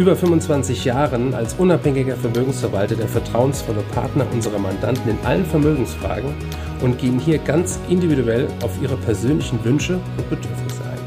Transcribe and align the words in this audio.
über 0.00 0.16
25 0.16 0.86
Jahren 0.86 1.34
als 1.34 1.52
unabhängiger 1.58 2.16
Vermögensverwalter 2.16 2.96
der 2.96 3.06
vertrauensvolle 3.06 3.82
Partner 3.92 4.24
unserer 4.32 4.58
Mandanten 4.58 5.10
in 5.10 5.18
allen 5.26 5.44
Vermögensfragen 5.44 6.32
und 6.80 6.96
gehen 6.96 7.18
hier 7.18 7.36
ganz 7.36 7.78
individuell 7.90 8.48
auf 8.62 8.70
ihre 8.80 8.96
persönlichen 8.96 9.62
Wünsche 9.62 10.00
und 10.16 10.30
Bedürfnisse 10.30 10.80
ein. 10.84 10.98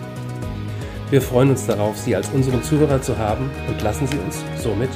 Wir 1.09 1.23
freuen 1.23 1.49
uns 1.49 1.65
darauf, 1.65 1.97
Sie 1.97 2.15
als 2.15 2.29
unseren 2.35 2.61
Zuhörer 2.61 3.01
zu 3.01 3.17
haben 3.17 3.49
und 3.67 3.81
lassen 3.81 4.05
Sie 4.05 4.19
uns 4.19 4.43
somit 4.61 4.91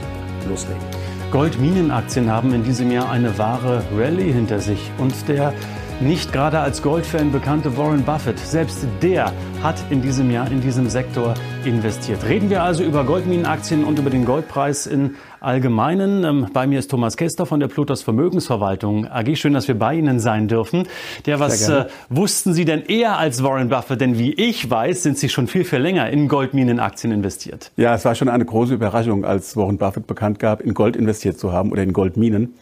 loslegen. 0.47 0.83
Goldminenaktien 1.31 2.29
haben 2.29 2.53
in 2.53 2.63
diesem 2.63 2.91
Jahr 2.91 3.09
eine 3.09 3.35
wahre 3.39 3.81
Rallye 3.97 4.31
hinter 4.31 4.59
sich 4.59 4.91
und 4.99 5.27
der 5.27 5.55
nicht 5.99 6.31
gerade 6.31 6.59
als 6.59 6.83
Goldfan 6.83 7.31
bekannte 7.31 7.75
Warren 7.75 8.03
Buffett, 8.03 8.37
selbst 8.37 8.85
der 9.01 9.33
hat 9.63 9.75
in 9.89 10.01
diesem 10.01 10.29
Jahr 10.29 10.49
in 10.51 10.61
diesem 10.61 10.89
Sektor 10.89 11.33
investiert. 11.65 12.23
Reden 12.27 12.51
wir 12.51 12.61
also 12.61 12.83
über 12.83 13.03
Goldminenaktien 13.03 13.83
und 13.83 13.97
über 13.97 14.11
den 14.11 14.23
Goldpreis 14.23 14.85
in 14.85 15.15
Allgemeinen. 15.39 16.23
Ähm, 16.23 16.47
bei 16.53 16.67
mir 16.67 16.77
ist 16.77 16.91
Thomas 16.91 17.17
Kester 17.17 17.47
von 17.47 17.59
der 17.59 17.67
Plutos 17.67 18.03
Vermögensverwaltung 18.03 19.07
AG. 19.07 19.35
Schön, 19.35 19.53
dass 19.53 19.67
wir 19.67 19.77
bei 19.77 19.95
Ihnen 19.95 20.19
sein 20.19 20.47
dürfen. 20.47 20.87
Der, 21.25 21.39
was 21.39 21.67
äh, 21.67 21.85
wussten 22.09 22.53
Sie 22.53 22.65
denn 22.65 22.83
eher 22.83 23.17
als 23.17 23.41
Warren 23.43 23.69
Buffett? 23.69 23.99
Denn 23.99 24.19
wie 24.19 24.33
ich 24.33 24.69
weiß, 24.69 25.01
sind 25.01 25.17
Sie 25.17 25.29
schon 25.29 25.47
viel, 25.47 25.63
viel 25.63 25.79
länger 25.79 26.09
in 26.11 26.27
Goldminenaktien 26.27 27.11
investiert. 27.11 27.71
Ja, 27.75 27.95
es 27.95 28.05
war 28.05 28.13
schon 28.13 28.29
eine 28.29 28.45
große 28.45 28.75
Überraschung, 28.75 29.25
als 29.25 29.57
Warren 29.57 29.77
Buffett 29.79 30.05
bekannt 30.05 30.37
gab, 30.37 30.61
in 30.61 30.75
Gold 30.75 30.95
investiert 30.95 31.39
zu 31.39 31.51
haben 31.51 31.71
oder 31.71 31.81
in 31.81 31.93
Goldminen. 31.93 32.53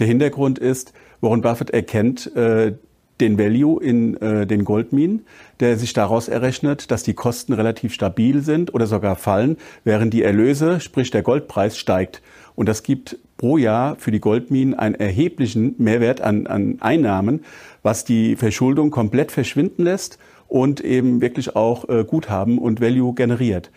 Der 0.00 0.08
Hintergrund 0.08 0.58
ist, 0.58 0.92
Warren 1.24 1.40
Buffett 1.40 1.70
erkennt 1.70 2.34
äh, 2.36 2.74
den 3.20 3.38
Value 3.38 3.82
in 3.82 4.16
äh, 4.20 4.46
den 4.46 4.64
Goldminen, 4.64 5.24
der 5.60 5.76
sich 5.76 5.92
daraus 5.92 6.28
errechnet, 6.28 6.90
dass 6.90 7.02
die 7.02 7.14
Kosten 7.14 7.52
relativ 7.52 7.92
stabil 7.92 8.42
sind 8.42 8.74
oder 8.74 8.86
sogar 8.86 9.16
fallen, 9.16 9.56
während 9.84 10.12
die 10.12 10.22
Erlöse, 10.22 10.80
sprich 10.80 11.10
der 11.10 11.22
Goldpreis, 11.22 11.78
steigt. 11.78 12.22
Und 12.54 12.68
das 12.68 12.82
gibt 12.82 13.18
pro 13.36 13.56
Jahr 13.56 13.96
für 13.96 14.10
die 14.10 14.20
Goldminen 14.20 14.74
einen 14.74 14.94
erheblichen 14.94 15.74
Mehrwert 15.78 16.20
an, 16.20 16.46
an 16.46 16.78
Einnahmen, 16.80 17.44
was 17.82 18.04
die 18.04 18.36
Verschuldung 18.36 18.90
komplett 18.90 19.32
verschwinden 19.32 19.84
lässt 19.84 20.18
und 20.48 20.80
eben 20.80 21.20
wirklich 21.20 21.56
auch 21.56 21.88
äh, 21.88 22.04
Guthaben 22.04 22.58
und 22.58 22.80
Value 22.80 23.14
generiert. 23.14 23.70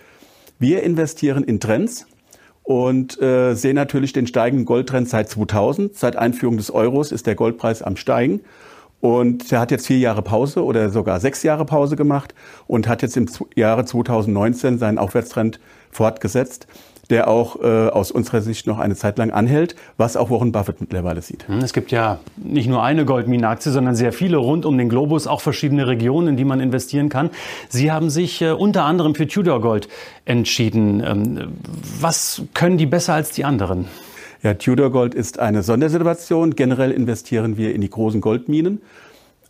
Wir 0.60 0.84
investieren 0.84 1.44
in 1.44 1.60
Trends, 1.60 2.08
und 2.68 3.22
äh, 3.22 3.54
sehen 3.54 3.76
natürlich 3.76 4.12
den 4.12 4.28
steigenden 4.28 4.66
Goldtrend 4.66 5.08
seit 5.08 5.30
2000. 5.30 5.96
Seit 5.96 6.18
Einführung 6.18 6.58
des 6.58 6.70
Euros 6.70 7.14
ist 7.14 7.26
der 7.26 7.36
Goldpreis 7.36 7.82
am 7.82 7.96
steigen. 7.96 8.42
Und 9.00 9.50
er 9.54 9.62
hat 9.62 9.72
jetzt 9.72 9.88
vier 9.88 10.00
Jahre 10.00 10.22
Pause 10.22 10.66
oder 10.66 10.90
sogar 10.90 11.22
sechs 11.22 11.44
Jahre 11.44 11.64
Pause 11.64 11.96
gemacht 11.96 12.36
und 12.68 12.90
hat 12.90 13.04
jetzt 13.04 13.16
im 13.16 13.30
Jahre 13.56 13.86
2019 13.86 14.80
seinen 14.80 14.98
Aufwärtstrend 14.98 15.62
fortgesetzt 15.92 16.68
der 17.10 17.28
auch 17.28 17.62
äh, 17.62 17.90
aus 17.90 18.12
unserer 18.12 18.42
Sicht 18.42 18.68
noch 18.68 18.80
eine 18.80 18.96
Zeit 18.96 19.18
lang 19.18 19.32
anhält, 19.32 19.76
was 19.98 20.18
auch 20.18 20.30
Warren 20.30 20.52
Buffett 20.52 20.82
mittlerweile 20.82 21.22
sieht. 21.22 21.48
Hm, 21.48 21.60
es 21.60 21.74
gibt 21.74 21.92
ja 21.92 22.20
nicht 22.36 22.68
nur 22.68 22.84
eine 22.84 23.06
Goldminenaktie, 23.06 23.72
sondern 23.72 23.96
sehr 23.96 24.14
viele 24.14 24.38
rund 24.38 24.66
um 24.66 24.78
den 24.78 24.90
Globus, 24.90 25.28
auch 25.28 25.42
verschiedene 25.42 25.88
Regionen, 25.88 26.30
in 26.30 26.38
die 26.38 26.46
man 26.46 26.60
investieren 26.60 27.10
kann. 27.10 27.30
Sie 27.70 27.92
haben 27.92 28.10
sich 28.10 28.42
äh, 28.42 28.52
unter 28.52 28.84
anderem 28.84 29.16
für 29.16 29.28
Tudor 29.28 29.62
Gold 29.62 29.88
entschieden. 30.26 31.04
Ähm, 31.06 31.54
was 32.00 32.44
können 32.54 32.78
die 32.78 32.86
besser 32.86 33.14
als 33.14 33.32
die 33.32 33.46
anderen? 33.46 33.86
Ja, 34.44 34.54
Tudor 34.54 34.92
Gold 34.92 35.16
ist 35.16 35.40
eine 35.40 35.64
Sondersituation. 35.64 36.56
Generell 36.56 36.92
investieren 36.92 37.58
wir 37.58 37.74
in 37.74 37.82
die 37.82 37.90
großen 37.90 38.22
Goldminen. 38.22 38.82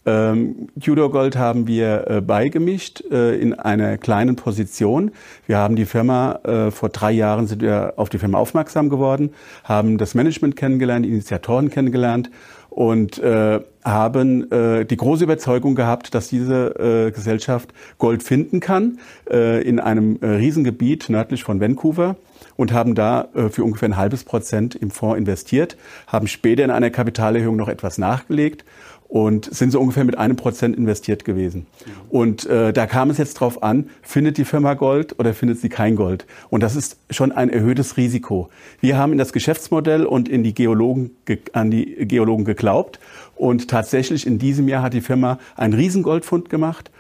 Ähm, 0.07 0.69
Tudor 0.79 1.12
Gold 1.12 1.35
haben 1.35 1.68
wir 1.68 2.07
äh, 2.07 2.22
beigemischt 2.22 3.03
äh, 3.12 3.38
in 3.38 3.53
einer 3.53 3.97
kleinen 3.97 4.38
Position. 4.38 5.12
Wir 5.47 5.57
haben 5.57 5.75
die 5.75 5.85
Firma, 5.85 6.40
äh, 6.45 6.72
vor 6.72 6.88
drei 6.88 7.12
Jahren 7.12 7.45
sind 7.45 7.62
wir 7.62 7.94
auf 7.97 8.07
die 8.07 8.18
Firma 8.18 8.38
aufmerksam 8.38 8.88
geworden, 8.88 9.31
haben 9.66 9.97
das 9.97 10.16
Management 10.16 10.56
kennengelernt, 10.56 11.06
die 11.06 11.09
Initiatoren 11.09 11.69
kennengelernt 11.69 12.31
und 12.69 13.18
äh, 13.18 13.59
haben 13.84 14.51
äh, 14.51 14.85
die 14.85 14.95
große 14.95 15.25
Überzeugung 15.25 15.75
gehabt, 15.75 16.16
dass 16.16 16.29
diese 16.29 17.07
äh, 17.07 17.12
Gesellschaft 17.12 17.74
Gold 17.97 18.24
finden 18.24 18.62
kann 18.62 19.00
äh, 19.29 19.62
in 19.62 19.81
einem 19.81 20.19
äh, 20.22 20.28
Riesengebiet 20.28 21.09
nördlich 21.09 21.44
von 21.44 21.59
Vancouver 21.59 22.16
und 22.56 22.74
haben 22.74 22.95
da 22.95 23.29
äh, 23.34 23.50
für 23.50 23.63
ungefähr 23.63 23.89
ein 23.89 23.97
halbes 23.97 24.24
Prozent 24.24 24.75
im 24.75 24.91
Fonds 24.91 25.18
investiert, 25.18 25.75
haben 26.06 26.28
später 26.28 26.63
in 26.63 26.69
einer 26.69 26.91
Kapitalerhöhung 26.91 27.56
noch 27.56 27.68
etwas 27.68 27.97
nachgelegt 27.97 28.63
und 29.09 29.45
sind 29.53 29.72
so 29.72 29.79
ungefähr 29.79 30.03
mit 30.03 30.18
einem 30.18 30.35
Prozent 30.35 30.75
investiert 30.75 31.25
gewesen. 31.25 31.66
Und 32.09 32.45
äh, 32.45 32.73
da 32.73 32.85
kam 32.85 33.09
es 33.09 33.18
jetzt 33.18 33.35
drauf 33.35 33.63
an, 33.63 33.90
findet 34.01 34.38
die 34.38 34.45
Firma 34.45 34.73
Gold 34.73 35.18
oder 35.19 35.34
findet 35.34 35.59
sie 35.59 35.69
kein 35.69 35.95
Gold? 35.95 36.25
Und 36.50 36.62
das 36.62 36.75
ist 36.75 36.97
schon 37.09 37.31
ein 37.31 37.50
erhöhtes 37.50 37.97
Risiko. 37.97 38.50
Wir 38.81 38.97
haben 38.97 39.13
in 39.13 39.18
das 39.18 39.34
Geschäftsmodell 39.34 40.06
und 40.06 40.28
in 40.28 40.44
die 40.44 40.53
Geologen, 40.53 41.12
an 41.53 41.72
die 41.72 42.06
Geologen 42.06 42.45
geglaubt 42.45 43.00
und 43.35 43.69
tatsächlich 43.69 44.28
in 44.28 44.40
diesem 44.40 44.68
Jahr 44.68 44.84
hat 44.84 44.94
die 44.94 45.01
Firma 45.01 45.39
einen 45.56 45.74
Riesengoldfund 45.74 46.50
gemacht 46.50 46.91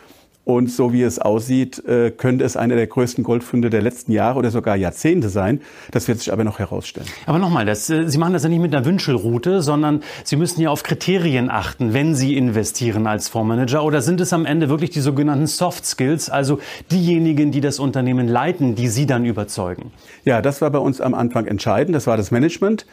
und 0.47 0.71
so 0.71 0.93
wie 0.93 1.03
es 1.03 1.19
aussieht, 1.19 1.85
äh, 1.85 2.09
könnte 2.09 2.45
es 2.45 2.55
einer 2.55 2.77
der 2.77 2.87
größten 2.87 3.21
Goldfunde 3.21 3.69
der 3.69 3.81
letzten 3.81 4.13
Jahre 4.13 4.39
oder 4.39 4.49
sogar 4.49 4.77
Jahrzehnte 4.77 5.27
sein. 5.27 5.59
Das 5.91 6.07
wird 6.07 6.19
sich 6.19 6.31
aber 6.31 6.45
noch 6.45 6.57
herausstellen. 6.57 7.05
Aber 7.25 7.37
nochmal, 7.37 7.67
äh, 7.67 7.75
Sie 7.75 8.17
machen 8.17 8.31
das 8.31 8.43
ja 8.43 8.49
nicht 8.49 8.61
mit 8.61 8.73
einer 8.73 8.85
Wünschelroute, 8.85 9.61
sondern 9.61 10.03
Sie 10.23 10.37
müssen 10.37 10.61
ja 10.61 10.69
auf 10.69 10.83
Kriterien 10.83 11.49
achten, 11.49 11.93
wenn 11.93 12.15
Sie 12.15 12.37
investieren 12.37 13.07
als 13.07 13.27
Fondsmanager. 13.27 13.83
Oder 13.83 14.01
sind 14.01 14.21
es 14.21 14.31
am 14.31 14.45
Ende 14.45 14.69
wirklich 14.69 14.89
die 14.89 15.01
sogenannten 15.01 15.47
Soft 15.47 15.85
Skills, 15.85 16.29
also 16.29 16.59
diejenigen, 16.93 17.51
die 17.51 17.59
das 17.59 17.77
Unternehmen 17.77 18.29
leiten, 18.29 18.75
die 18.75 18.87
Sie 18.87 19.05
dann 19.05 19.25
überzeugen? 19.25 19.91
Ja, 20.23 20.41
das 20.41 20.61
war 20.61 20.69
bei 20.69 20.79
uns 20.79 21.01
am 21.01 21.13
Anfang 21.13 21.45
entscheidend. 21.45 21.93
Das 21.93 22.07
war 22.07 22.15
das 22.15 22.31
Management 22.31 22.85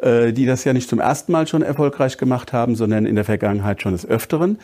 äh, 0.00 0.32
die 0.32 0.46
das 0.46 0.64
ja 0.64 0.72
nicht 0.72 0.88
zum 0.88 0.98
ersten 0.98 1.32
Mal 1.32 1.46
schon 1.46 1.62
erfolgreich 1.62 2.16
gemacht 2.16 2.52
haben, 2.52 2.74
sondern 2.74 3.04
in 3.04 3.14
der 3.14 3.24
Vergangenheit 3.24 3.82
schon 3.82 3.92
des 3.92 4.06
Öfteren. 4.06 4.58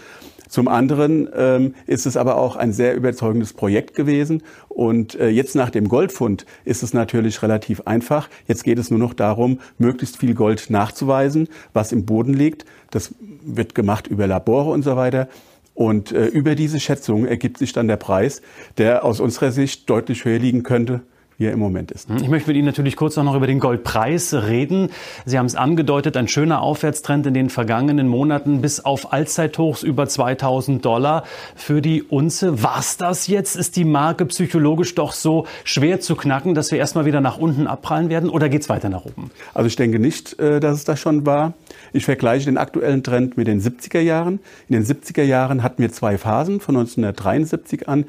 Zum 0.49 0.69
anderen 0.69 1.29
ähm, 1.35 1.75
ist 1.87 2.07
es 2.07 2.17
aber 2.17 2.37
auch 2.37 2.57
ein 2.57 2.73
sehr 2.73 2.95
überzeugendes 2.95 3.53
Projekt 3.53 3.95
gewesen. 3.95 4.43
Und 4.69 5.15
äh, 5.15 5.29
jetzt 5.29 5.55
nach 5.55 5.71
dem 5.71 5.89
Goldfund 5.89 6.47
ist 6.65 6.83
es 6.83 6.95
natürlich 6.95 7.43
relativ 7.43 7.83
einfach. 7.83 8.29
Jetzt 8.47 8.65
geht 8.65 8.79
es 8.79 8.91
nur 8.91 8.99
noch 8.99 9.15
darum, 9.15 9.61
möglichst 9.79 10.17
viel 10.17 10.35
Gold 10.35 10.71
nachzuweisen, 10.71 11.49
was 11.73 11.93
im 11.93 12.07
Boden 12.07 12.35
liegt. 12.35 12.65
Das 12.91 13.15
wird 13.43 13.75
gemacht 13.75 14.07
über 14.07 14.27
Labore 14.27 14.71
und 14.71 14.83
so 14.83 14.97
weiter. 14.97 15.29
Und 15.75 16.13
äh, 16.13 16.27
über 16.27 16.55
diese 16.55 16.81
Schätzung 16.81 17.27
ergibt 17.27 17.59
sich 17.59 17.73
dann 17.73 17.87
der 17.87 17.97
Preis, 17.97 18.43
der 18.79 19.05
aus 19.05 19.21
unserer 19.21 19.53
Sicht 19.53 19.89
deutlich 19.89 20.25
höher 20.25 20.39
liegen 20.39 20.65
könnte 20.65 21.03
wie 21.39 21.47
er 21.47 21.53
im 21.53 21.61
Moment 21.61 21.93
ist. 21.93 22.09
Ich 22.21 22.29
möchte 22.29 22.49
mit 22.49 22.57
Ihnen 22.57 22.67
natürlich 22.67 22.97
kurz 22.97 23.17
noch 23.17 23.35
über 23.37 23.47
den 23.47 23.61
Goldpreis 23.61 24.35
reden. 24.35 24.91
Sie 25.25 25.39
haben 25.39 25.47
es 25.47 25.55
angedeutet, 25.55 26.17
ein 26.17 26.27
schöner 26.27 26.63
Aufwärtstrend 26.63 27.27
in 27.27 27.35
den 27.35 27.49
vergangenen 27.49 28.09
Monaten 28.09 28.61
bis 28.61 28.81
auf 28.81 29.13
Allzeithochs 29.13 29.85
über 29.85 30.09
2000 30.09 30.85
Dollar 30.85 31.23
für 31.55 31.81
die 31.81 32.03
Unze. 32.03 32.65
Was 32.65 32.97
das 32.97 33.29
jetzt? 33.29 33.55
Ist 33.55 33.77
die 33.77 33.85
Marke 33.85 34.27
psychologisch 34.27 34.97
doch 34.97 35.13
so 35.13 35.47
schwer 35.63 36.01
zu 36.01 36.17
knacken, 36.17 36.55
dass 36.55 36.73
wir 36.73 36.79
erstmal 36.79 37.05
wieder 37.05 37.21
nach 37.21 37.39
unten 37.39 37.69
abprallen 37.69 38.11
werden 38.11 38.31
oder 38.31 38.49
geht 38.49 38.63
es 38.63 38.69
weiter 38.69 38.89
nach 38.89 39.05
oben? 39.05 39.31
Also 39.55 39.69
ich 39.69 39.77
denke 39.77 40.01
nicht, 40.01 40.39
äh, 40.41 40.59
dass 40.59 40.79
es 40.79 40.85
das 40.85 40.99
schon 40.99 41.25
war. 41.25 41.55
Ich 41.93 42.05
vergleiche 42.05 42.47
den 42.47 42.59
aktuellen 42.59 43.03
Trend 43.03 43.37
mit 43.37 43.47
den 43.47 43.61
70er 43.61 44.01
Jahren. 44.01 44.41
In 44.69 44.75
den 44.75 44.85
70er 44.85 45.23
Jahren 45.23 45.63
hatten 45.63 45.83
wir 45.83 45.93
zwei 45.93 46.19
Phasen 46.19 46.61
von 46.61 46.77
1973 46.77 47.89
an 47.89 48.05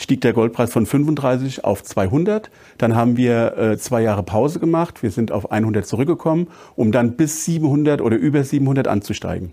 stieg 0.00 0.20
der 0.22 0.32
Goldpreis 0.32 0.72
von 0.72 0.86
35 0.86 1.64
auf 1.64 1.82
200. 1.82 2.50
Dann 2.78 2.96
haben 2.96 3.16
wir 3.16 3.56
äh, 3.56 3.78
zwei 3.78 4.02
Jahre 4.02 4.22
Pause 4.22 4.58
gemacht. 4.58 5.02
Wir 5.02 5.10
sind 5.10 5.30
auf 5.30 5.52
100 5.52 5.86
zurückgekommen, 5.86 6.48
um 6.74 6.92
dann 6.92 7.16
bis 7.16 7.44
700 7.44 8.00
oder 8.00 8.16
über 8.16 8.42
700 8.42 8.88
anzusteigen. 8.88 9.52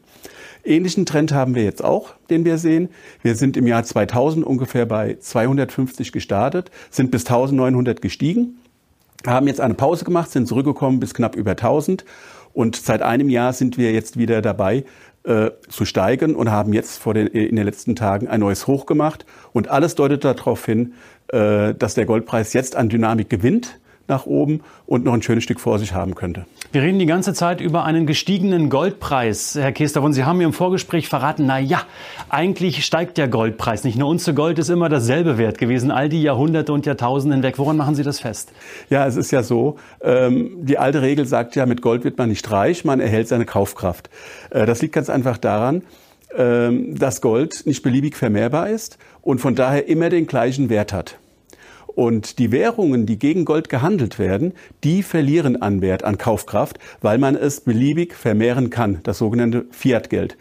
Ähnlichen 0.63 1.05
Trend 1.05 1.33
haben 1.33 1.55
wir 1.55 1.63
jetzt 1.63 1.83
auch, 1.83 2.13
den 2.29 2.43
wir 2.43 2.57
sehen. 2.57 2.89
Wir 3.21 3.35
sind 3.35 3.55
im 3.57 3.67
Jahr 3.67 3.83
2000 3.83 4.45
ungefähr 4.45 4.85
bei 4.85 5.17
250 5.19 6.11
gestartet, 6.11 6.71
sind 6.89 7.11
bis 7.11 7.25
1900 7.25 8.01
gestiegen, 8.01 8.57
haben 9.25 9.47
jetzt 9.47 9.61
eine 9.61 9.75
Pause 9.75 10.03
gemacht, 10.03 10.31
sind 10.31 10.47
zurückgekommen 10.47 10.99
bis 10.99 11.13
knapp 11.13 11.35
über 11.35 11.51
1000 11.51 12.05
und 12.57 12.75
seit 12.75 13.03
einem 13.03 13.29
Jahr 13.29 13.53
sind 13.53 13.77
wir 13.77 13.91
jetzt 13.91 14.17
wieder 14.17 14.41
dabei, 14.41 14.83
äh, 15.25 15.51
zu 15.69 15.85
steigen 15.85 16.35
und 16.35 16.49
haben 16.49 16.73
jetzt 16.73 16.97
vor 16.97 17.13
den, 17.13 17.27
in 17.27 17.55
den 17.55 17.65
letzten 17.65 17.95
Tagen 17.95 18.27
ein 18.27 18.39
neues 18.39 18.65
Hoch 18.65 18.87
gemacht. 18.87 19.27
Und 19.53 19.67
alles 19.67 19.93
deutet 19.93 20.25
darauf 20.25 20.65
hin, 20.65 20.93
äh, 21.27 21.75
dass 21.75 21.93
der 21.93 22.07
Goldpreis 22.07 22.53
jetzt 22.53 22.75
an 22.75 22.89
Dynamik 22.89 23.29
gewinnt 23.29 23.79
nach 24.07 24.25
oben 24.25 24.61
und 24.85 25.03
noch 25.03 25.13
ein 25.13 25.21
schönes 25.21 25.43
Stück 25.43 25.59
vor 25.59 25.79
sich 25.79 25.93
haben 25.93 26.15
könnte. 26.15 26.45
Wir 26.71 26.81
reden 26.81 26.99
die 26.99 27.05
ganze 27.05 27.33
Zeit 27.33 27.61
über 27.61 27.83
einen 27.83 28.05
gestiegenen 28.05 28.69
Goldpreis, 28.69 29.55
Herr 29.55 29.71
Kester. 29.71 30.01
Und 30.01 30.13
Sie 30.13 30.23
haben 30.23 30.37
mir 30.37 30.45
im 30.45 30.53
Vorgespräch 30.53 31.07
verraten, 31.07 31.45
na 31.45 31.59
ja, 31.59 31.81
eigentlich 32.29 32.85
steigt 32.85 33.17
der 33.17 33.27
Goldpreis 33.27 33.83
nicht. 33.83 33.95
Eine 33.95 34.05
Unze 34.05 34.33
Gold 34.33 34.59
ist 34.59 34.69
immer 34.69 34.89
dasselbe 34.89 35.37
wert 35.37 35.57
gewesen, 35.57 35.91
all 35.91 36.09
die 36.09 36.21
Jahrhunderte 36.21 36.73
und 36.73 36.85
Jahrtausende 36.85 37.35
hinweg. 37.35 37.57
Woran 37.57 37.77
machen 37.77 37.95
Sie 37.95 38.03
das 38.03 38.19
fest? 38.19 38.51
Ja, 38.89 39.05
es 39.05 39.15
ist 39.15 39.31
ja 39.31 39.43
so, 39.43 39.77
ähm, 40.01 40.51
die 40.61 40.77
alte 40.77 41.01
Regel 41.01 41.25
sagt 41.25 41.55
ja, 41.55 41.65
mit 41.65 41.81
Gold 41.81 42.03
wird 42.03 42.17
man 42.17 42.29
nicht 42.29 42.49
reich, 42.51 42.85
man 42.85 42.99
erhält 42.99 43.27
seine 43.27 43.45
Kaufkraft. 43.45 44.09
Äh, 44.49 44.65
das 44.65 44.81
liegt 44.81 44.93
ganz 44.93 45.09
einfach 45.09 45.37
daran, 45.37 45.83
ähm, 46.35 46.97
dass 46.97 47.21
Gold 47.21 47.65
nicht 47.65 47.83
beliebig 47.83 48.15
vermehrbar 48.15 48.69
ist 48.69 48.97
und 49.21 49.39
von 49.39 49.55
daher 49.55 49.87
immer 49.87 50.09
den 50.09 50.27
gleichen 50.27 50.69
Wert 50.69 50.93
hat. 50.93 51.17
Und 51.97 52.37
die 52.37 52.51
Währungen, 52.51 53.07
die 53.07 53.17
gegen 53.17 53.43
Gold 53.43 53.69
gehandelt 53.69 54.19
werden, 54.19 54.53
die 54.83 55.01
verlieren 55.01 55.59
an 55.63 55.81
Wert, 55.81 56.03
an 56.03 56.19
Kaufkraft, 56.19 56.77
weil 57.01 57.17
man 57.17 57.35
es 57.35 57.61
beliebig 57.61 58.13
vermehren 58.13 58.69
kann, 58.69 58.99
das 59.01 59.17
sogenannte 59.17 59.65
Fiat-Geld. 59.71 60.37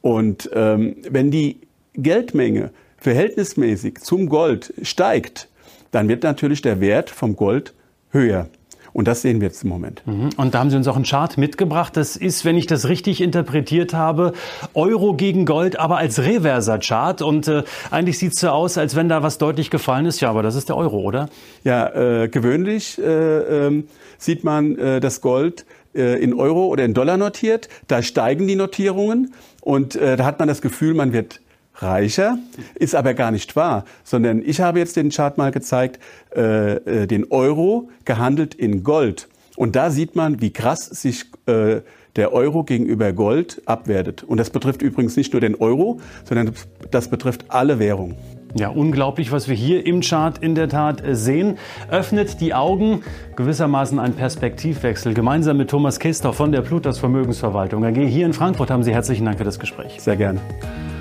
Und 0.00 0.50
ähm, 0.52 0.96
wenn 1.08 1.30
die 1.30 1.60
Geldmenge 1.94 2.72
verhältnismäßig 2.96 4.00
zum 4.00 4.28
Gold 4.28 4.74
steigt, 4.82 5.48
dann 5.92 6.08
wird 6.08 6.24
natürlich 6.24 6.60
der 6.60 6.80
Wert 6.80 7.08
vom 7.08 7.36
Gold 7.36 7.72
höher. 8.10 8.48
Und 8.96 9.06
das 9.06 9.20
sehen 9.20 9.42
wir 9.42 9.48
jetzt 9.48 9.62
im 9.62 9.68
Moment. 9.68 10.02
Mhm. 10.06 10.30
Und 10.38 10.54
da 10.54 10.58
haben 10.58 10.70
Sie 10.70 10.76
uns 10.78 10.88
auch 10.88 10.96
einen 10.96 11.04
Chart 11.04 11.36
mitgebracht. 11.36 11.98
Das 11.98 12.16
ist, 12.16 12.46
wenn 12.46 12.56
ich 12.56 12.66
das 12.66 12.88
richtig 12.88 13.20
interpretiert 13.20 13.92
habe, 13.92 14.32
Euro 14.72 15.12
gegen 15.12 15.44
Gold, 15.44 15.78
aber 15.78 15.98
als 15.98 16.20
reverser 16.20 16.78
Chart. 16.78 17.20
Und 17.20 17.46
äh, 17.46 17.64
eigentlich 17.90 18.18
sieht 18.18 18.32
es 18.32 18.40
so 18.40 18.48
aus, 18.48 18.78
als 18.78 18.96
wenn 18.96 19.10
da 19.10 19.22
was 19.22 19.36
deutlich 19.36 19.68
gefallen 19.68 20.06
ist. 20.06 20.22
Ja, 20.22 20.30
aber 20.30 20.42
das 20.42 20.54
ist 20.54 20.70
der 20.70 20.78
Euro, 20.78 21.00
oder? 21.00 21.28
Ja, 21.62 21.88
äh, 22.22 22.28
gewöhnlich 22.28 22.98
äh, 22.98 23.66
äh, 23.66 23.84
sieht 24.16 24.44
man 24.44 24.78
äh, 24.78 24.98
das 24.98 25.20
Gold 25.20 25.66
äh, 25.94 26.18
in 26.18 26.32
Euro 26.32 26.64
oder 26.64 26.86
in 26.86 26.94
Dollar 26.94 27.18
notiert. 27.18 27.68
Da 27.88 28.02
steigen 28.02 28.48
die 28.48 28.56
Notierungen 28.56 29.34
und 29.60 29.94
äh, 29.96 30.16
da 30.16 30.24
hat 30.24 30.38
man 30.38 30.48
das 30.48 30.62
Gefühl, 30.62 30.94
man 30.94 31.12
wird 31.12 31.42
reicher, 31.76 32.38
ist 32.74 32.94
aber 32.94 33.14
gar 33.14 33.30
nicht 33.30 33.56
wahr, 33.56 33.84
sondern 34.04 34.42
ich 34.44 34.60
habe 34.60 34.78
jetzt 34.78 34.96
den 34.96 35.10
Chart 35.10 35.38
mal 35.38 35.50
gezeigt, 35.50 36.00
äh, 36.34 36.74
äh, 36.74 37.06
den 37.06 37.30
Euro 37.30 37.90
gehandelt 38.04 38.54
in 38.54 38.82
Gold. 38.82 39.28
Und 39.56 39.76
da 39.76 39.90
sieht 39.90 40.16
man, 40.16 40.40
wie 40.40 40.52
krass 40.52 40.84
sich 40.86 41.24
äh, 41.46 41.80
der 42.16 42.32
Euro 42.32 42.64
gegenüber 42.64 43.12
Gold 43.12 43.62
abwertet. 43.66 44.22
Und 44.22 44.38
das 44.38 44.50
betrifft 44.50 44.82
übrigens 44.82 45.16
nicht 45.16 45.32
nur 45.32 45.40
den 45.40 45.54
Euro, 45.54 46.00
sondern 46.24 46.52
das 46.90 47.08
betrifft 47.08 47.46
alle 47.48 47.78
Währungen. 47.78 48.16
Ja, 48.58 48.68
unglaublich, 48.68 49.32
was 49.32 49.48
wir 49.48 49.54
hier 49.54 49.84
im 49.84 50.00
Chart 50.00 50.38
in 50.38 50.54
der 50.54 50.68
Tat 50.68 51.04
äh, 51.04 51.14
sehen. 51.14 51.58
Öffnet 51.90 52.40
die 52.40 52.54
Augen, 52.54 53.02
gewissermaßen 53.36 53.98
ein 53.98 54.14
Perspektivwechsel. 54.14 55.12
Gemeinsam 55.12 55.58
mit 55.58 55.68
Thomas 55.68 55.98
Kester 55.98 56.32
von 56.32 56.52
der 56.52 56.62
Plutas 56.62 56.98
Vermögensverwaltung 56.98 57.84
AG 57.84 57.96
hier 57.96 58.24
in 58.24 58.32
Frankfurt 58.32 58.70
haben 58.70 58.82
Sie 58.82 58.94
herzlichen 58.94 59.26
Dank 59.26 59.38
für 59.38 59.44
das 59.44 59.58
Gespräch. 59.58 60.00
Sehr 60.00 60.16
gerne. 60.16 60.40